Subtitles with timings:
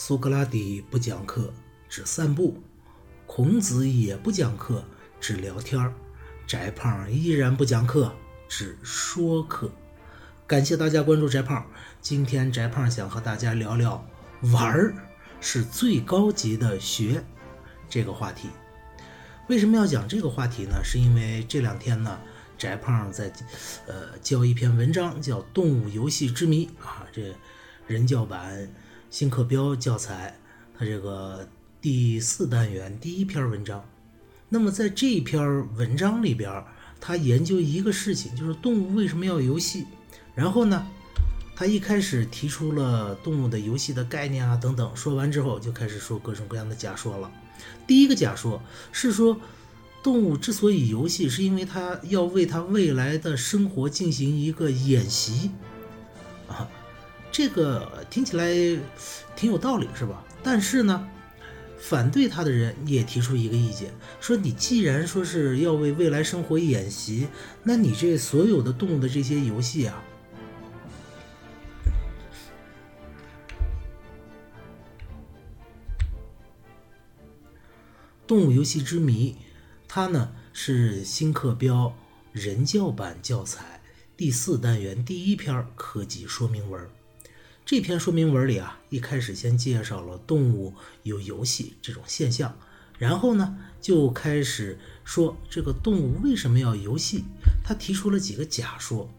[0.00, 1.52] 苏格拉底不讲课，
[1.88, 2.54] 只散步；
[3.26, 4.84] 孔子也不讲课，
[5.20, 5.92] 只聊天儿；
[6.46, 8.14] 翟胖依然不讲课，
[8.48, 9.72] 只说课。
[10.46, 11.66] 感谢大家关注翟胖。
[12.00, 14.06] 今天翟胖想和大家聊聊
[14.54, 14.94] “玩儿
[15.40, 17.24] 是最高级的学”
[17.90, 18.48] 这个话题。
[19.48, 20.80] 为什么要讲这个话题呢？
[20.84, 22.20] 是因为这两天呢，
[22.56, 23.32] 翟胖在
[23.88, 27.34] 呃教一篇文章，叫《动物游戏之谜》啊，这
[27.88, 28.72] 人教版。
[29.10, 30.38] 新课标教材，
[30.78, 31.48] 它这个
[31.80, 33.82] 第四单元第一篇文章。
[34.50, 35.42] 那么在这篇
[35.76, 36.62] 文章里边，
[37.00, 39.86] 他研究一个事情，就是动物为什么要游戏。
[40.34, 40.86] 然后呢，
[41.56, 44.94] 他一开始提出了动物的游戏的概念啊等等。
[44.94, 47.30] 说完之后，就开始说各种各样的假说了。
[47.86, 48.60] 第一个假说
[48.92, 49.40] 是说，
[50.02, 55.50] 动物之所以游戏，是因为它要为它未来的生活进行一个演习
[56.46, 56.68] 啊。
[57.30, 58.46] 这个听起来
[59.36, 60.24] 挺有道理，是吧？
[60.42, 61.08] 但是呢，
[61.78, 67.28] 反对他的人也提出一个意见，说你既然说是要为未来生活演习，
[67.62, 70.02] 那你这所有的动物的这些游戏啊，
[78.26, 79.32] 《动物游戏之谜》，
[79.86, 81.94] 它呢是新课标
[82.32, 83.80] 人教版教材
[84.16, 86.88] 第四单元第一篇科技说明文。
[87.68, 92.58] 这篇说明文里啊，一开始先介绍了动物有游戏这种现象，
[92.96, 97.24] 然后呢，就开始说这个动物为什么要游戏。
[97.62, 99.10] 他提出了几个假说。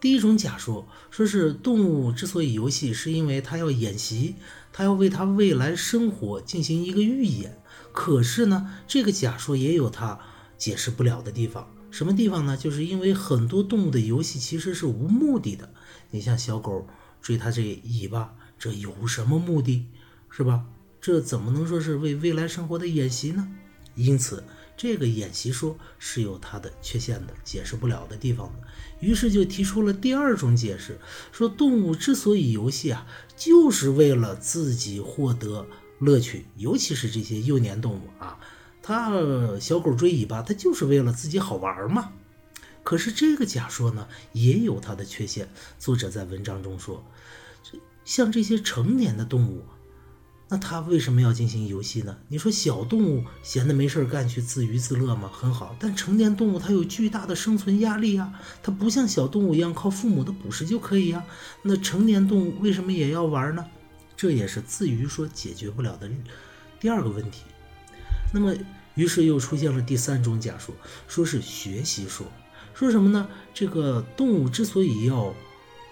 [0.00, 4.36] 第一种假说说是动物之所以游戏，是因为它要演习，
[4.72, 7.60] 它要为它未来生活进行一个预演。
[7.90, 10.20] 可是呢，这个假说也有它
[10.56, 11.68] 解释不了的地方。
[11.90, 12.56] 什么地方呢？
[12.56, 15.72] 就是因为很多动物的游戏其实是无目的的。
[16.12, 16.86] 你像小狗。
[17.20, 19.86] 追它这尾巴，这有什么目的，
[20.30, 20.64] 是吧？
[21.00, 23.48] 这怎么能说是为未来生活的演习呢？
[23.94, 24.44] 因此，
[24.76, 28.68] 这个演习说是有它的缺陷的，解释不了的地方的。
[29.00, 30.98] 于是就提出了第二种解释，
[31.32, 33.06] 说动物之所以游戏啊，
[33.36, 35.66] 就是为了自己获得
[35.98, 38.38] 乐趣，尤其是这些幼年动物啊，
[38.82, 39.12] 它
[39.60, 42.12] 小狗追尾巴，它就是为了自己好玩嘛。
[42.88, 45.46] 可是这个假说呢，也有它的缺陷。
[45.78, 47.04] 作者在文章中说，
[48.02, 49.62] 像这些成年的动物，
[50.48, 52.16] 那它为什么要进行游戏呢？
[52.28, 55.30] 你说小动物闲的没事干去自娱自乐吗？
[55.30, 55.76] 很好。
[55.78, 58.32] 但成年动物它有巨大的生存压力呀，
[58.62, 61.22] 它不像小动物一样靠父母的捕食就可以呀。
[61.60, 63.66] 那成年动物为什么也要玩呢？
[64.16, 66.08] 这也是自娱说解决不了的
[66.80, 67.42] 第二个问题。
[68.32, 68.56] 那么，
[68.94, 70.74] 于是又出现了第三种假说，
[71.06, 72.26] 说是学习说。
[72.78, 73.26] 说什么呢？
[73.52, 75.34] 这个动物之所以要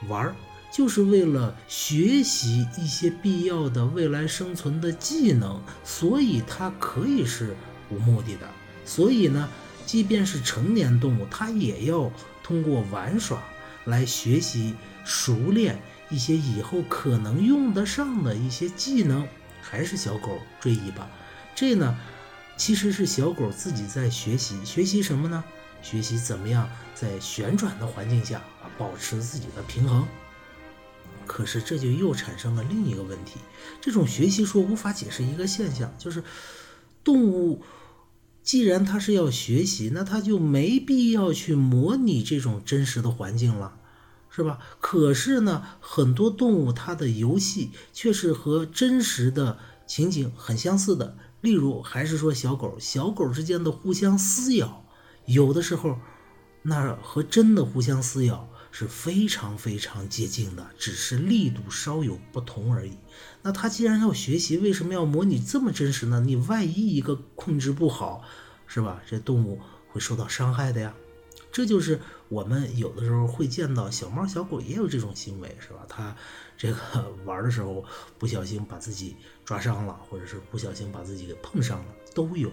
[0.06, 0.36] 玩儿，
[0.72, 7.56] 就是为了学习一些必要的未来生存的技能，所以它可以是
[7.90, 8.48] 无目的的。
[8.84, 9.48] 所以呢，
[9.84, 12.08] 即便是成年动物，它也要
[12.44, 13.42] 通过玩耍
[13.86, 19.26] 来学习、熟练一些以后可能用得上的一些技能。
[19.60, 21.10] 还是小狗追尾巴，
[21.52, 21.98] 这呢，
[22.56, 25.42] 其实是小狗自己在学习，学习什么呢？
[25.82, 30.06] 学习怎么样在旋转的环境下啊保持自己的平衡？
[31.26, 33.40] 可是这就又产生了另一个问题：
[33.80, 36.22] 这种学习说无法解释一个现象，就是
[37.02, 37.62] 动物
[38.42, 43.76] 既然它是要学习，那它就没必要去模拟这种真实的环境了，
[44.30, 44.60] 是吧？
[44.78, 51.16] 可是呢，很多动物它的游戏却是和真实的情景很相似的。
[51.40, 54.85] 例如，还是说小狗，小狗之间的互相撕咬。
[55.26, 55.98] 有的时候，
[56.62, 62.92] 那和真的互相撕咬是非常非常接近的，只是力度稍有不同而已。
[63.42, 66.20] 那他既然要学习，为什么要模拟这么真实呢？
[66.20, 68.22] 你万一一个控制不好，
[68.66, 69.00] 是吧？
[69.08, 70.94] 这动物会受到伤害的呀。
[71.52, 71.98] 这就是
[72.28, 75.86] 我们有的时候会见到小猫小狗也有这种行为，是吧？
[75.88, 76.14] 它
[76.58, 76.78] 这个
[77.24, 77.82] 玩的时候
[78.18, 82.52] 不小心把自己抓伤了，或者是不小心把自己给碰伤了，都有。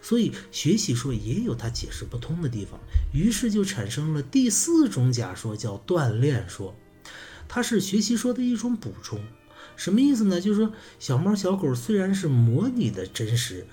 [0.00, 2.80] 所以学习说也有它解释不通的地方，
[3.12, 6.74] 于是就产生了第四种假说，叫锻炼说，
[7.48, 9.20] 它是学习说的一种补充。
[9.76, 10.40] 什么意思呢？
[10.40, 13.66] 就是说小猫小狗虽然是模拟的真实，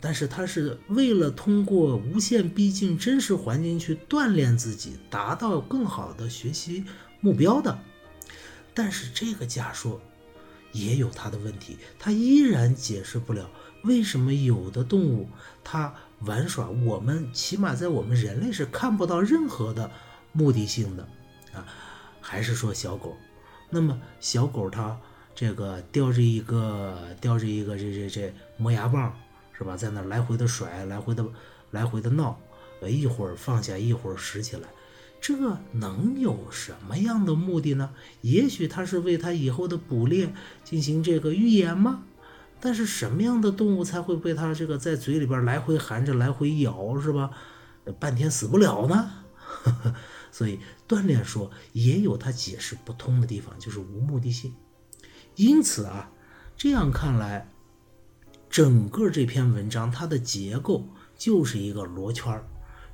[0.00, 6.84] 但是它是为了通过无限逼近真实环境去锻炼自己，达到更好的学习
[7.20, 7.78] 目标的。
[8.72, 10.00] 但是这个假说
[10.72, 13.48] 也有它的问题，它依然解释不了。
[13.84, 15.28] 为什么有的动物
[15.62, 19.90] 它玩耍，我们起码在我们人类是看不到任何的
[20.32, 21.08] 目的性的
[21.52, 21.66] 啊？
[22.20, 23.14] 还是说小狗？
[23.70, 24.98] 那么小狗它
[25.34, 29.14] 这个叼着一个叼着一个这这这磨牙棒
[29.56, 31.24] 是吧，在那来回的甩，来回的
[31.70, 32.38] 来回的闹，
[32.80, 34.68] 呃，一会儿放下，一会儿拾起来，
[35.20, 37.90] 这能有什么样的目的呢？
[38.22, 40.32] 也许他是为他以后的捕猎
[40.62, 42.04] 进行这个预演吗？
[42.64, 47.30] 但是什么样的动物才会被它这个在嘴里边来回含着来回咬是吧？
[48.00, 49.10] 半天死不了呢？
[50.32, 50.58] 所以
[50.88, 54.54] 锻炼说也有它解释不通的地方，就是无目的性。
[55.36, 56.10] 因此啊，
[56.56, 57.50] 这样看来，
[58.48, 60.88] 整个这篇文章它的结构
[61.18, 62.42] 就是一个罗圈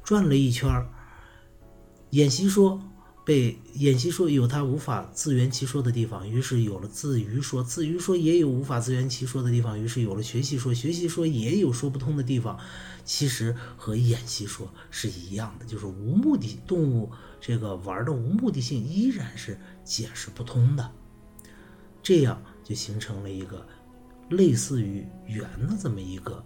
[0.03, 0.85] 转了一圈
[2.11, 2.83] 演习说
[3.25, 12.59] 被演习说有他无法自圆其说的地方，于是有了自娱说；自娱说也有无法自圆其说的地方，于是有了学习说；学习说也有说不通的地方。
[13.05, 20.91] 其实和演习说是一样的，就是无目的动物这个玩的无目的性依然是解释不通的。
[22.03, 23.67] 这样就形成了一个
[24.31, 26.45] 类似于圆的这么一个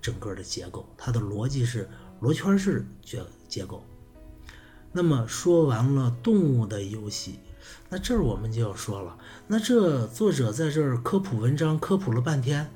[0.00, 1.88] 整个的结构，它的逻辑是
[2.20, 3.84] 罗圈式结结构。
[4.96, 7.40] 那么说完了动物的游戏，
[7.88, 9.18] 那这儿我们就要说了，
[9.48, 12.70] 那这作者在这儿科普文章科普了半天，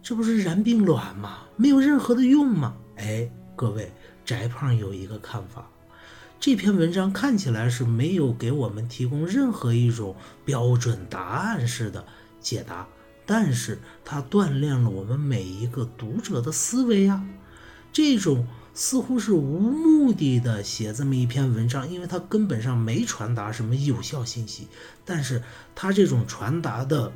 [0.00, 1.38] 这不是燃并卵吗？
[1.56, 2.76] 没有任何的用吗？
[2.94, 3.92] 哎，各位，
[4.24, 5.68] 翟胖有一个看法。
[6.38, 10.14] 这篇文章看起来是没有给我们提供任何一种
[10.44, 12.04] 标准答案式的
[12.38, 12.86] 解答，
[13.26, 17.26] 但是它锻炼了我们每一个读者的思维呀。
[17.92, 24.68] 这种似乎是无目的的写这么一篇文章，因为它根本上没传达什么有效信息，
[25.04, 25.42] 但是
[25.74, 27.12] 它这种传达的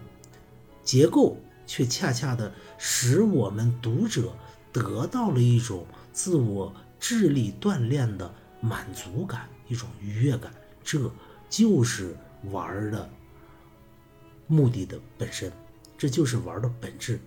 [0.82, 4.32] 结构却恰恰的使我们读者
[4.72, 8.34] 得到了一种自我智力锻炼的。
[8.60, 10.52] 满足感，一种愉悦感，
[10.82, 11.08] 这
[11.48, 12.16] 就是
[12.50, 13.08] 玩的
[14.48, 15.52] 目的的本身，
[15.96, 17.20] 这就是玩的本质。